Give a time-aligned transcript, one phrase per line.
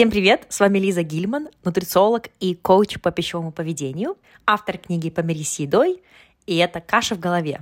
[0.00, 0.46] Всем привет!
[0.48, 6.02] С вами Лиза Гильман, нутрициолог и коуч по пищевому поведению, автор книги «Помирись с едой»,
[6.46, 7.60] и это «Каша в голове».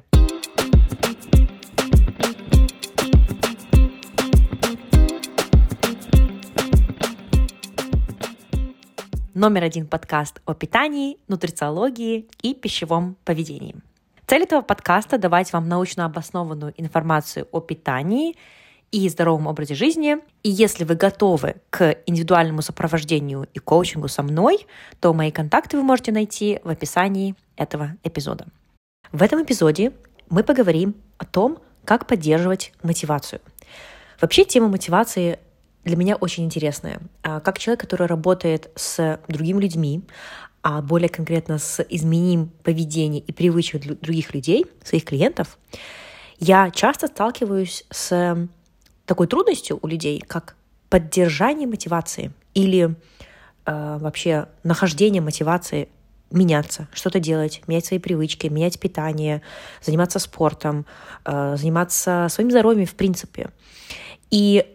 [9.35, 13.75] Номер один подкаст о питании, нутрициологии и пищевом поведении.
[14.29, 18.37] Цель этого подкаста– давать вам научно обоснованную информацию о питании–
[18.91, 20.19] и здоровом образе жизни.
[20.43, 24.67] И если вы готовы к индивидуальному сопровождению и коучингу со мной,
[25.01, 28.47] то мои контакты вы можете найти в описании этого эпизода.
[29.13, 29.93] В этом эпизоде
[30.31, 33.41] мы поговорим о том, как поддерживать мотивацию.
[34.21, 35.39] Вообще тема мотивации
[35.85, 37.01] для меня очень интересная.
[37.23, 40.03] А, как человек, который работает с другими людьми,
[40.63, 45.59] а более конкретно с изменением поведения и привычек других людей, своих клиентов,
[46.39, 48.49] я часто сталкиваюсь с
[49.09, 50.55] такой трудностью у людей, как
[50.91, 52.95] поддержание мотивации или
[53.65, 55.89] э, вообще нахождение мотивации
[56.31, 59.41] меняться, что-то делать, менять свои привычки, менять питание,
[59.83, 60.85] заниматься спортом,
[61.25, 63.51] э, заниматься своим здоровьем в принципе.
[64.31, 64.67] И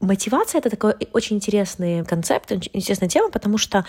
[0.00, 3.84] мотивация— это такой очень интересный концепт, интересная тема, потому что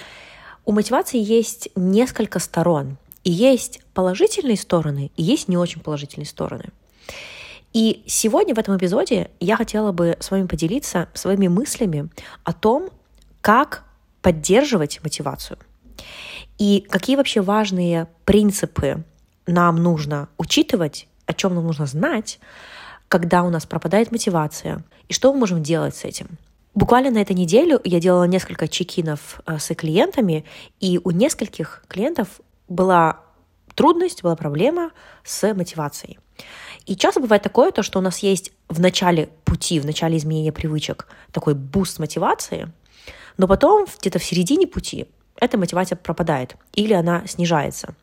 [0.66, 2.98] у мотивации есть несколько сторон.
[3.24, 6.66] И есть положительные стороны, и есть не очень положительные стороны.
[7.76, 12.10] И сегодня в этом эпизоде я хотела бы с вами поделиться своими мыслями
[12.46, 12.90] о том,
[13.42, 13.84] как
[14.22, 15.58] поддерживать мотивацию
[16.58, 19.04] и какие вообще важные принципы
[19.46, 22.40] нам нужно учитывать, о чем нам нужно знать,
[23.10, 26.30] когда у нас пропадает мотивация, и что мы можем делать с этим.
[26.76, 30.46] Буквально на этой неделе я делала несколько чекинов э, с клиентами,
[30.80, 32.40] и у нескольких клиентов
[32.70, 33.20] была
[33.76, 34.92] трудность, была проблема
[35.26, 36.20] с мотивацией.
[36.86, 40.52] И часто бывает такое, то, что у нас есть в начале пути, в начале изменения
[40.52, 42.72] привычек такой буст мотивации,
[43.38, 47.96] но потом где-то в середине пути эта мотивация пропадает или она снижается.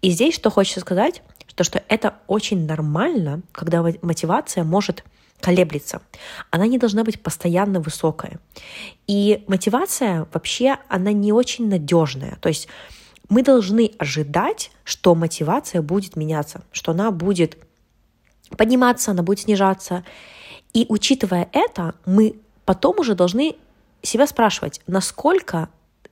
[0.00, 1.22] И здесь что хочется сказать,
[1.54, 5.04] то, что это очень нормально, когда мотивация может
[5.40, 6.02] колеблется.
[6.50, 8.38] Она не должна быть постоянно высокая.
[9.06, 12.36] И мотивация вообще, она не очень надежная.
[12.40, 12.68] То есть
[13.28, 17.58] мы должны ожидать, что мотивация будет меняться, что она будет
[18.56, 20.04] подниматься, она будет снижаться.
[20.72, 23.56] И учитывая это, мы потом уже должны
[24.02, 25.68] себя спрашивать, насколько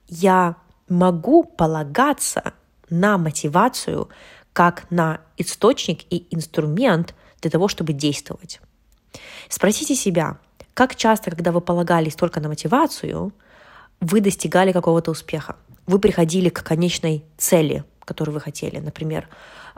[0.08, 0.56] я
[0.88, 2.54] могу полагаться
[2.90, 4.08] на мотивацию
[4.52, 8.60] как на источник и инструмент для того, чтобы действовать.
[9.48, 10.38] Спросите себя,
[10.74, 13.32] как часто, когда вы полагались только на мотивацию,
[14.00, 15.56] вы достигали какого-то успеха?
[15.86, 19.28] Вы приходили к конечной цели, которую вы хотели, например,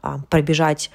[0.03, 0.91] а, пробежать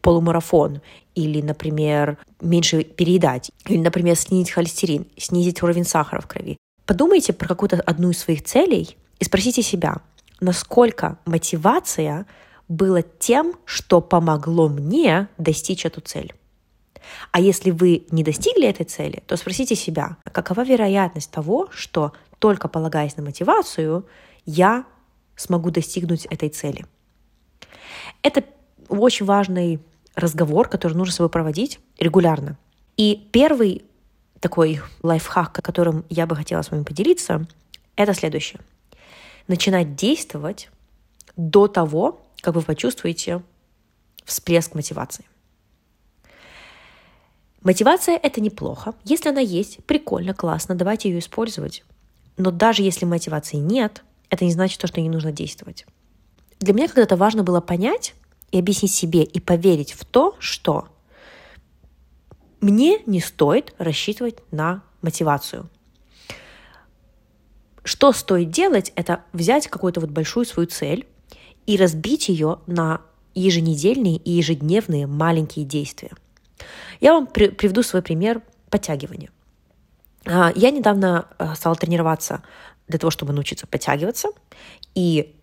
[0.00, 0.80] полумарафон,
[1.14, 6.56] или, например, меньше переедать, или, например, снизить холестерин, снизить уровень сахара в крови.
[6.86, 9.96] Подумайте про какую-то одну из своих целей и спросите себя,
[10.40, 12.26] насколько мотивация
[12.68, 16.34] была тем, что помогло мне достичь эту цель.
[17.30, 22.68] А если вы не достигли этой цели, то спросите себя, какова вероятность того, что только
[22.68, 24.06] полагаясь на мотивацию,
[24.46, 24.84] я
[25.36, 26.86] смогу достигнуть этой цели.
[28.22, 28.42] Это
[28.88, 29.80] очень важный
[30.14, 32.56] разговор, который нужно с собой проводить регулярно.
[32.96, 33.84] И первый
[34.40, 37.46] такой лайфхак, которым я бы хотела с вами поделиться,
[37.96, 38.60] это следующее.
[39.48, 40.70] Начинать действовать
[41.36, 43.42] до того, как вы почувствуете
[44.24, 45.24] всплеск мотивации.
[47.62, 48.94] Мотивация— это неплохо.
[49.04, 51.82] Если она есть, прикольно, классно, давайте ее использовать.
[52.36, 55.86] Но даже если мотивации нет, это не значит, что не нужно действовать.
[56.60, 58.14] Для меня когда-то важно было понять,
[58.54, 60.86] и объяснить себе и поверить в то, что
[62.60, 65.68] мне не стоит рассчитывать на мотивацию.
[67.82, 71.04] Что стоит делать, это взять какую-то вот большую свою цель
[71.66, 73.00] и разбить ее на
[73.34, 76.12] еженедельные и ежедневные маленькие действия.
[77.00, 79.30] Я вам при- приведу свой пример подтягивания.
[80.26, 82.44] А, я недавно а, стала тренироваться
[82.86, 84.28] для того, чтобы научиться подтягиваться,
[84.94, 85.34] и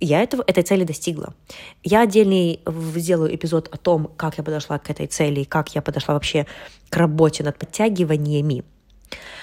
[0.00, 1.34] я этого, этой цели достигла.
[1.82, 2.60] Я отдельный
[2.96, 6.46] сделаю эпизод о том, как я подошла к этой цели, как я подошла вообще
[6.88, 8.64] к работе над подтягиваниями.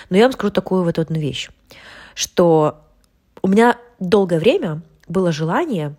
[0.09, 1.49] Но я вам скажу такую вот одну вещь,
[2.15, 2.81] что
[3.41, 5.95] у меня долгое время было желание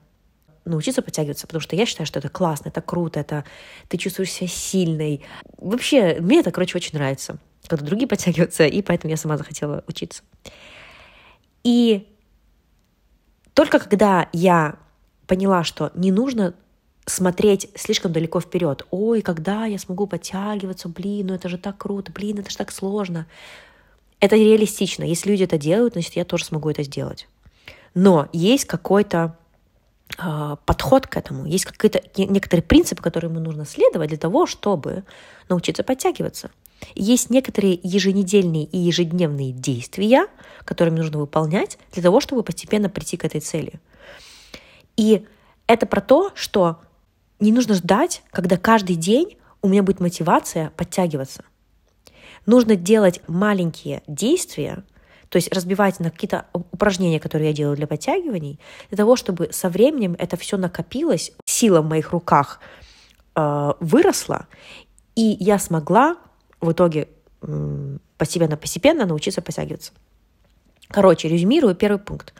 [0.65, 3.45] научиться подтягиваться, потому что я считаю, что это классно, это круто, это
[3.89, 5.25] ты чувствуешь себя сильной.
[5.57, 10.23] Вообще, мне это, короче, очень нравится, когда другие подтягиваются, и поэтому я сама захотела учиться.
[11.65, 12.07] И
[13.59, 14.77] только когда я
[15.27, 16.55] поняла, что не нужно
[17.07, 18.87] смотреть слишком далеко вперед.
[18.93, 22.71] Ой, когда я смогу подтягиваться, блин, ну это же так круто, блин, это же так
[22.71, 23.27] сложно.
[24.21, 25.03] Это реалистично.
[25.03, 27.27] Если люди это делают, значит, я тоже смогу это сделать.
[27.95, 29.37] Но есть какой-то
[30.17, 35.03] э, подход к этому, есть какие-то некоторые принципы, которым нужно следовать для того, чтобы
[35.49, 36.53] научиться подтягиваться.
[36.95, 40.27] Есть некоторые еженедельные и ежедневные действия,
[40.65, 43.81] которые нужно выполнять для того, чтобы постепенно прийти к этой цели.
[44.97, 45.25] И
[45.67, 46.81] это про то, что
[47.41, 51.45] не нужно ждать, когда каждый день у меня будет мотивация подтягиваться.
[52.47, 54.83] Нужно делать маленькие действия,
[55.29, 58.59] то есть разбивать на какие-то упражнения, которые я делаю для подтягиваний,
[58.89, 62.61] для того, чтобы со временем это все накопилось, сила в моих руках
[63.35, 64.47] э, выросла,
[65.15, 66.17] и я смогла
[66.61, 67.09] в итоге
[68.17, 69.93] постепенно-постепенно научиться подтягиваться.
[70.89, 72.35] Короче, резюмирую первый пункт.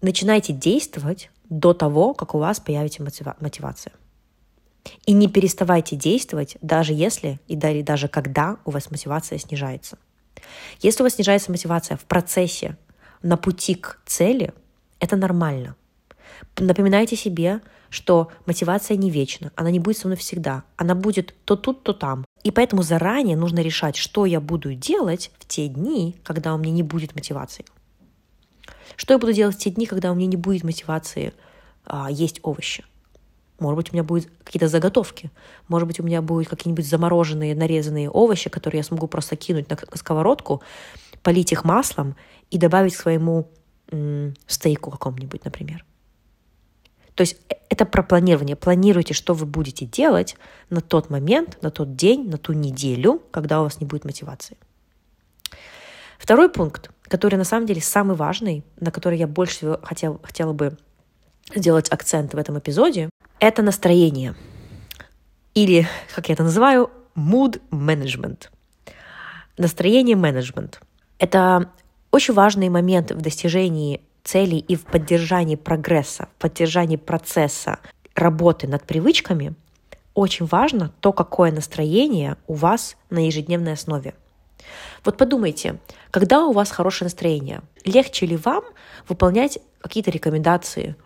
[0.00, 3.92] Начинайте действовать до того, как у вас появится мотивация.
[5.04, 9.98] И не переставайте действовать, даже если и даже когда у вас мотивация снижается.
[10.80, 12.78] Если у вас снижается мотивация в процессе,
[13.22, 14.54] на пути к цели,
[14.98, 15.76] это нормально.
[16.58, 17.60] Напоминайте себе,
[17.90, 21.92] что мотивация не вечна, она не будет со мной всегда, она будет то тут, то
[21.92, 22.24] там.
[22.42, 26.72] И поэтому заранее нужно решать, что я буду делать в те дни, когда у меня
[26.72, 27.64] не будет мотивации.
[28.96, 31.32] Что я буду делать в те дни, когда у меня не будет мотивации
[31.84, 32.84] а, есть овощи?
[33.58, 35.30] Может быть, у меня будут какие-то заготовки.
[35.68, 39.76] Может быть, у меня будут какие-нибудь замороженные, нарезанные овощи, которые я смогу просто кинуть на
[39.94, 40.62] сковородку,
[41.22, 42.16] полить их маслом
[42.50, 43.50] и добавить к своему
[43.90, 45.84] м- стейку какому-нибудь, например.
[47.20, 47.36] То есть
[47.68, 48.56] это про планирование.
[48.56, 50.38] Планируйте, что вы будете делать
[50.70, 54.56] на тот момент, на тот день, на ту неделю, когда у вас не будет мотивации.
[56.16, 60.54] Второй пункт, который на самом деле самый важный, на который я больше всего хотел, хотела
[60.54, 60.78] бы
[61.54, 64.34] сделать акцент в этом эпизоде, это настроение.
[65.52, 68.48] Или, как я это называю, mood management.
[69.58, 70.80] Настроение менеджмент.
[71.18, 71.70] Это
[72.12, 77.78] очень важный момент в достижении целей и в поддержании прогресса, в поддержании процесса
[78.14, 79.54] работы над привычками.
[80.14, 84.14] Очень важно то, какое настроение у вас на ежедневной основе.
[85.04, 85.78] Вот подумайте,
[86.10, 88.64] когда у вас хорошее настроение, легче ли вам
[89.08, 90.96] выполнять какие-то рекомендации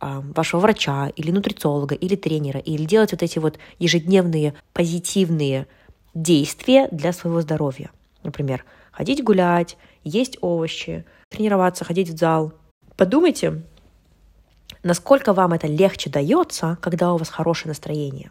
[0.00, 5.66] а, вашего врача или нутрициолога или тренера, или делать вот эти вот ежедневные позитивные
[6.14, 7.90] действия для своего здоровья.
[8.22, 12.52] Например, ходить гулять, есть овощи, тренироваться, ходить в зал.
[12.96, 13.62] Подумайте,
[14.82, 18.30] насколько вам это легче дается, когда у вас хорошее настроение.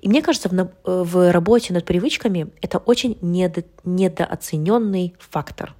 [0.00, 5.74] И мне кажется, в, в работе над привычками это очень недо, недооцененный фактор.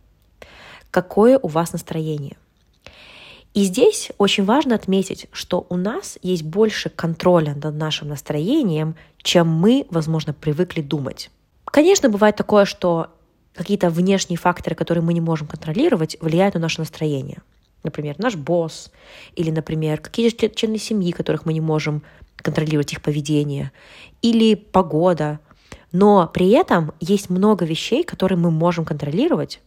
[0.90, 2.36] Какое у вас настроение–
[3.54, 9.48] и здесь очень важно отметить, что у нас есть больше контроля над нашим настроением, чем
[9.48, 11.30] мы, возможно, привыкли думать.
[11.64, 13.08] Конечно, бывает такое, что
[13.54, 17.38] какие-то внешние факторы, которые мы не можем контролировать, влияют на наше настроение.
[17.88, 18.92] Например, наш босс
[19.34, 22.02] или, например, какие-то члены семьи, которых мы не можем
[22.36, 23.72] контролировать их поведение,
[24.20, 25.40] или погода.
[25.90, 29.62] Но при этом есть много вещей, которые мы можем контролировать,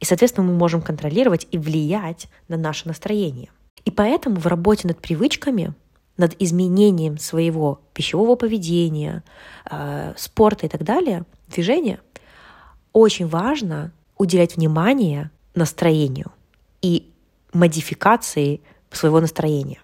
[0.00, 3.50] и, соответственно, мы можем контролировать и влиять на наше настроение.
[3.84, 5.74] И поэтому в работе над привычками,
[6.16, 9.22] над изменением своего пищевого поведения,
[9.70, 12.00] э, спорта и так далее, движения,
[12.94, 16.32] очень важно уделять внимание настроению
[16.80, 17.10] и
[17.52, 19.80] модификации своего настроения.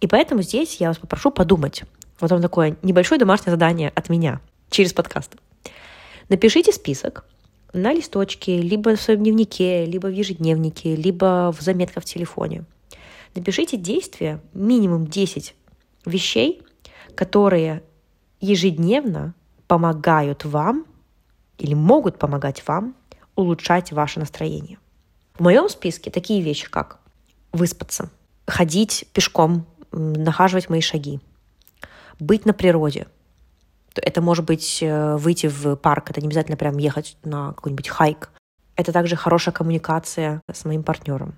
[0.00, 1.84] И поэтому здесь я вас попрошу подумать.
[2.20, 4.40] Вот вам такое небольшое домашнее задание от меня
[4.70, 5.36] через подкаст.
[6.28, 7.24] Напишите список
[7.72, 12.64] на листочке, либо в своем дневнике, либо в ежедневнике, либо в заметках в телефоне.
[13.34, 15.54] Напишите действия, минимум 10
[16.06, 16.62] вещей,
[17.14, 17.82] которые
[18.40, 19.34] ежедневно
[19.66, 20.86] помогают вам
[21.58, 22.94] или могут помогать вам
[23.34, 24.78] улучшать ваше настроение.
[25.36, 27.00] В моем списке такие вещи, как
[27.52, 28.08] выспаться,
[28.46, 31.18] ходить пешком, нахаживать мои шаги,
[32.20, 33.08] быть на природе,
[33.96, 38.30] это может быть э, выйти в парк, это не обязательно прям ехать на какой-нибудь хайк.
[38.76, 41.36] Это также хорошая коммуникация с моим партнером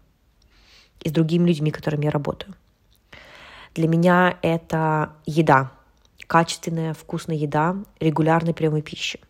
[1.01, 2.55] и с другими людьми, которыми я работаю.
[3.75, 5.73] Для меня это еда,
[6.27, 9.21] качественная, вкусная еда, регулярный прием пищи.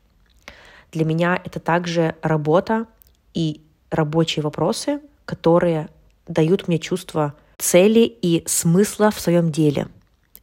[0.91, 2.87] Для меня это также работа
[3.35, 3.61] и
[3.97, 5.89] рабочие вопросы, которые
[6.29, 9.89] дают мне чувство цели и смысла в своем деле.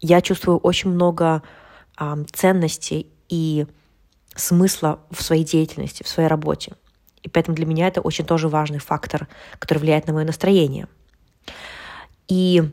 [0.02, 1.44] Я чувствую очень много
[2.32, 3.66] ценности и
[4.36, 6.74] смысла в своей деятельности, в своей работе.
[7.22, 9.28] И поэтому для меня это очень тоже важный фактор,
[9.60, 10.88] который влияет на мое настроение.
[12.28, 12.64] И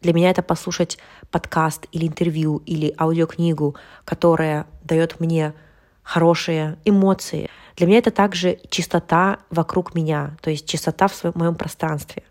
[0.00, 0.96] для меня это послушать
[1.30, 5.54] подкаст или интервью или аудиокнигу, которая дает мне
[6.02, 7.50] хорошие эмоции.
[7.78, 12.24] Для меня это также чистота вокруг меня, то есть чистота в своем, моем пространстве,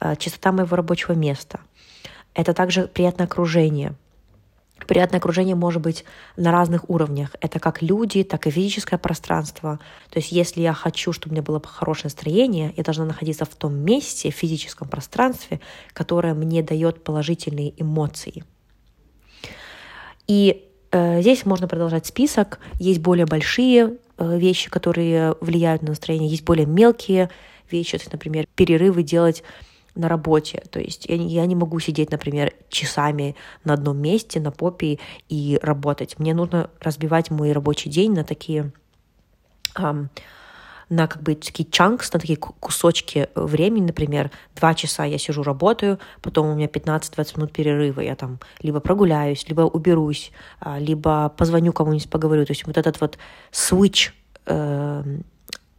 [0.00, 1.60] э, чистота моего рабочего места.
[2.32, 3.92] Это также приятное окружение.
[4.88, 6.06] Приятное окружение может быть
[6.38, 7.36] на разных уровнях.
[7.42, 9.80] Это как люди, так и физическое пространство.
[10.08, 13.54] То есть если я хочу, чтобы у меня было хорошее настроение, я должна находиться в
[13.54, 15.60] том месте, в физическом пространстве,
[15.92, 18.44] которое мне дает положительные эмоции.
[20.26, 22.60] И э, здесь можно продолжать список.
[22.80, 27.30] Есть более большие вещи, которые влияют на настроение, есть более мелкие
[27.70, 29.42] вещи, то например, перерывы делать
[29.94, 30.62] на работе.
[30.70, 35.58] То есть я, я не могу сидеть, например, часами на одном месте, на попе и
[35.62, 36.18] работать.
[36.18, 38.72] Мне нужно разбивать мой рабочий день на такие
[39.76, 40.10] эм,
[40.88, 45.98] на как бы такие чанкс, на такие кусочки времени, например, два часа я сижу, работаю,
[46.22, 51.72] потом у меня 15-20 минут перерыва, я там либо прогуляюсь, либо уберусь, а, либо позвоню
[51.72, 52.44] кому-нибудь, поговорю.
[52.44, 53.18] То есть вот этот вот
[53.52, 54.10] switch
[54.46, 55.02] э,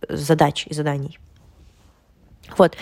[0.10, 1.20] задач и заданий.
[2.56, 2.76] Вот.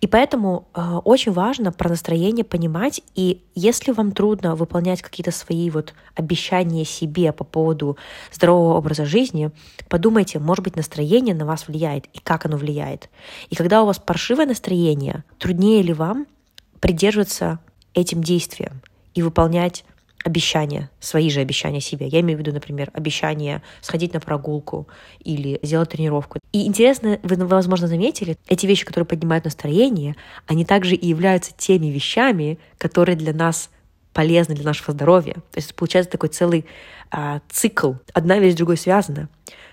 [0.00, 3.02] И поэтому э, очень важно про настроение понимать.
[3.14, 7.96] И если вам трудно выполнять какие-то свои вот обещания себе по поводу
[8.32, 9.50] здорового образа жизни,
[9.88, 13.10] подумайте, может быть, настроение на вас влияет и как оно влияет.
[13.50, 16.26] И когда у вас паршивое настроение, труднее ли вам
[16.80, 17.60] придерживаться
[17.94, 18.82] этим действием
[19.14, 19.84] и выполнять
[20.24, 22.06] обещания, свои же обещания себе.
[22.06, 24.88] Я имею в виду, например, обещание сходить на прогулку
[25.20, 26.38] или сделать тренировку.
[26.52, 31.86] И интересно, вы, возможно, заметили, эти вещи, которые поднимают настроение, они также и являются теми
[31.86, 33.70] вещами, которые для нас
[34.12, 35.34] полезны для нашего здоровья.
[35.34, 36.66] То есть получается такой целый
[37.10, 37.94] а, цикл.
[38.12, 39.28] Одна вещь с другой связана.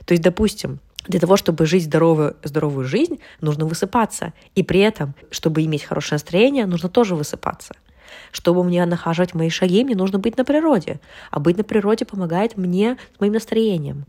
[0.05, 4.33] То есть, допустим, для того, чтобы жить здоровую, здоровую жизнь, нужно высыпаться.
[4.55, 7.73] И при этом, чтобы иметь хорошее настроение, нужно тоже высыпаться.
[8.31, 10.99] Чтобы мне нахаживать мои шаги, мне нужно быть на природе.
[11.31, 14.05] А быть на природе помогает мне с моим настроением.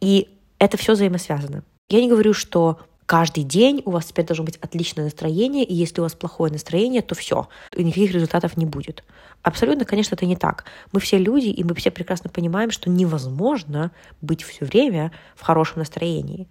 [0.00, 0.28] И
[0.58, 1.64] это все взаимосвязано.
[1.88, 6.00] Я не говорю, что каждый день у вас теперь должно быть отличное настроение, и если
[6.00, 9.04] у вас плохое настроение, то все, никаких результатов не будет.
[9.42, 10.64] Абсолютно, конечно, это не так.
[10.92, 13.90] Мы все люди, и мы все прекрасно понимаем, что невозможно
[14.22, 16.48] быть все время в хорошем настроении.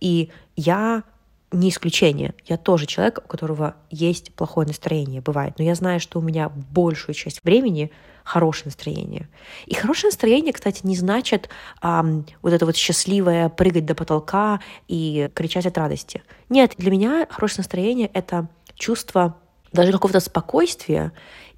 [0.00, 1.04] И я
[1.52, 2.34] не исключение.
[2.46, 5.54] Я тоже человек, у которого есть плохое настроение, бывает.
[5.58, 7.90] Но я знаю, что у меня большую часть времени
[8.22, 9.28] хорошее настроение.
[9.66, 11.48] И хорошее настроение, кстати, не значит
[11.82, 16.22] эм, вот это вот счастливое прыгать до потолка и кричать от радости.
[16.48, 19.36] Нет, для меня хорошее настроение— это чувство
[19.72, 21.12] даже какого-то спокойствия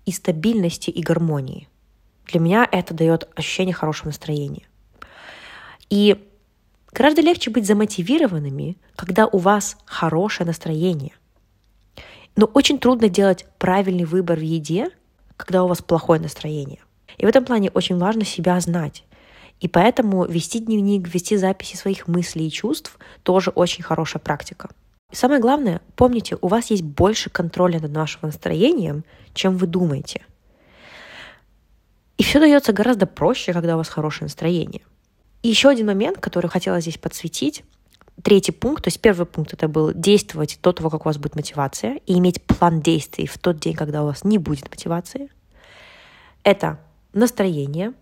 [0.07, 1.69] и стабильности и гармонии.
[2.27, 4.67] Для меня это дает ощущение хорошего настроения.
[5.91, 6.32] И
[6.93, 11.13] Гораздо легче быть замотивированными, когда у вас хорошее настроение.
[12.37, 14.91] Но очень трудно делать правильный выбор в еде,
[15.37, 16.81] когда у вас плохое настроение.
[17.17, 19.05] И в этом плане очень важно себя знать.
[19.61, 24.69] И поэтому вести дневник, вести записи своих мыслей и чувств тоже очень хорошая практика.
[25.11, 30.27] И самое главное, помните, у вас есть больше контроля над вашим настроением, чем вы думаете.
[32.19, 34.83] И все дается гораздо проще, когда у вас хорошее настроение.
[35.43, 37.65] И еще один момент, который хотела здесь подсветить,
[38.23, 41.35] третий пункт, то есть первый пункт это был действовать до того, как у вас будет
[41.35, 45.31] мотивация, и иметь план действий в тот день, когда у вас не будет мотивации.
[46.45, 46.79] Это
[47.13, 47.95] настроение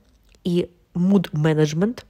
[0.45, 2.05] и mood management,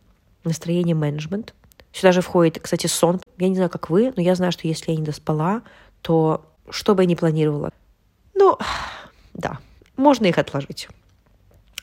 [0.45, 1.55] настроение менеджмент.
[1.93, 3.21] Сюда же входит, кстати, сон.
[3.39, 5.63] Я не знаю, как вы, но я знаю, что если я не доспала,
[6.03, 7.73] то что бы я ни планировала,
[8.35, 8.57] ну,
[9.35, 9.59] да,
[9.97, 10.89] можно их отложить.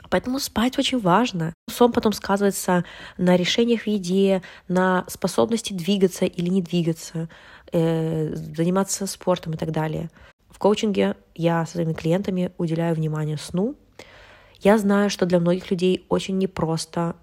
[0.09, 1.53] Поэтому спать очень важно.
[1.69, 2.85] Сон потом сказывается
[3.17, 7.29] на решениях в еде, на способности двигаться или не двигаться,
[7.71, 10.09] э, заниматься спортом и так далее.
[10.49, 13.75] В коучинге я своими клиентами уделяю внимание сну.
[14.59, 17.15] Я знаю, что для многих людей очень непросто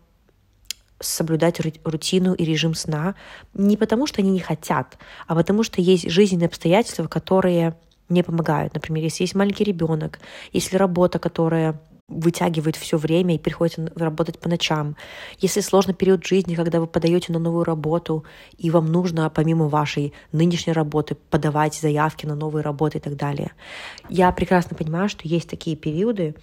[1.01, 3.15] соблюдать рутину и режим сна
[3.53, 7.77] не потому, что они не хотят, а потому что есть жизненные обстоятельства, которые
[8.09, 8.75] не помогают.
[8.75, 10.21] Например, если есть маленький ребенок,
[10.53, 14.97] если работа, которая вытягивает все время и приходится работать по ночам.
[15.39, 18.25] Если сложный период жизни, когда вы подаете на новую работу,
[18.59, 23.53] и вам нужно, помимо вашей нынешней работы, подавать заявки на новые работы и так далее.
[24.09, 26.35] Я прекрасно понимаю, что есть такие периоды,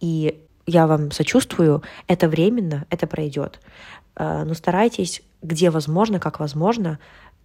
[0.00, 3.60] и я вам сочувствую, это временно, это пройдет.
[4.16, 6.98] Э, но старайтесь, где возможно, как возможно,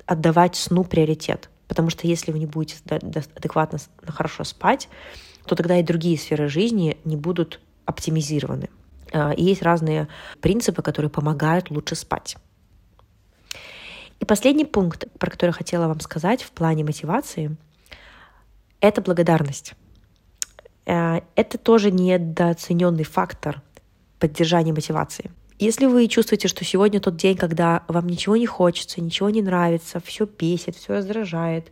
[0.06, 1.50] отдавать сну приоритет.
[1.68, 4.90] Потому что если вы не будете адекватно, хорошо спать,
[5.46, 8.70] то тогда и другие сферы жизни не будут оптимизированы.
[9.14, 10.08] А, и есть разные
[10.40, 12.38] принципы, которые помогают лучше спать.
[14.20, 17.58] И последний пункт, про который хотела вам сказать в плане мотивации,
[18.80, 19.74] это благодарность.
[20.86, 23.62] А, это тоже недооцененный фактор
[24.20, 25.32] поддержания мотивации.
[25.58, 30.00] Если вы чувствуете, что сегодня тот день, когда вам ничего не хочется, ничего не нравится,
[30.00, 31.72] все бесит, все раздражает,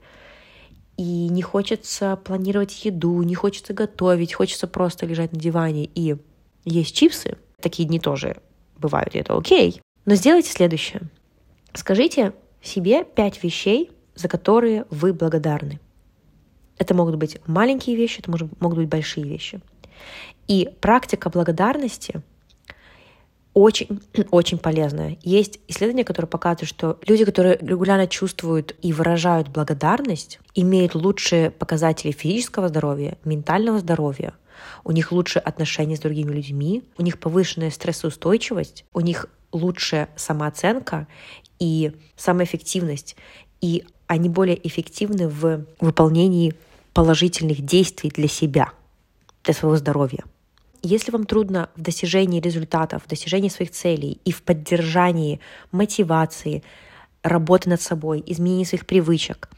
[0.99, 6.17] и не хочется планировать еду, не хочется готовить, хочется просто лежать на диване и
[6.65, 8.35] есть чипсы, такие дни тоже
[8.77, 9.81] бывают, и это окей.
[10.03, 11.03] Но сделайте следующее.
[11.73, 15.79] Скажите себе пять вещей, за которые вы благодарны.
[16.77, 18.29] Это могут быть маленькие вещи, это
[18.59, 19.61] могут быть большие вещи.
[20.49, 22.21] И практика благодарности
[23.59, 25.17] очень-очень полезная.
[25.21, 32.11] Есть исследования, которые показывают, что люди, которые регулярно чувствуют и выражают благодарность, имеют лучшие показатели
[32.11, 34.33] физического здоровья, ментального здоровья,
[34.83, 41.07] у них лучше отношения с другими людьми, у них повышенная стрессоустойчивость, у них лучшая самооценка
[41.59, 43.15] и самоэффективность,
[43.61, 46.53] и они более эффективны в выполнении
[46.93, 48.71] положительных действий для себя,
[49.43, 50.23] для своего здоровья.
[50.81, 56.63] Если вам трудно в достижении результатов, в достижении своих целей и в поддержании мотивации,
[57.21, 59.50] работы над собой, изменения своих привычек,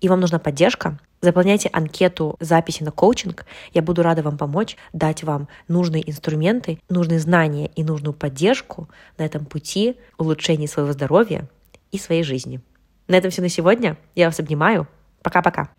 [0.00, 3.44] и вам нужна поддержка, заполняйте анкету записи на коучинг.
[3.74, 9.24] Я буду рада вам помочь, дать вам нужные инструменты, нужные знания и нужную поддержку на
[9.24, 11.48] этом пути улучшения своего здоровья
[11.90, 12.60] и своей жизни.
[13.08, 13.96] На этом все на сегодня.
[14.14, 14.86] Я вас обнимаю.
[15.22, 15.70] Пока-пока.